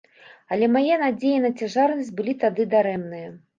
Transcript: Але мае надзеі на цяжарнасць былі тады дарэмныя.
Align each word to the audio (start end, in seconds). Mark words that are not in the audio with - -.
Але 0.55 0.69
мае 0.75 0.95
надзеі 1.01 1.43
на 1.45 1.53
цяжарнасць 1.61 2.11
былі 2.17 2.37
тады 2.47 2.69
дарэмныя. 2.75 3.33